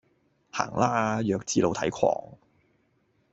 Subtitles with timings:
[0.49, 2.35] 行啦，弱智露體狂